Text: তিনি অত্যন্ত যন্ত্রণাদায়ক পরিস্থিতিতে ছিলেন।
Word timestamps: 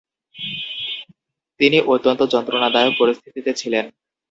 তিনি 1.59 1.77
অত্যন্ত 1.85 2.21
যন্ত্রণাদায়ক 2.33 2.93
পরিস্থিতিতে 2.99 3.51
ছিলেন। 3.53 3.85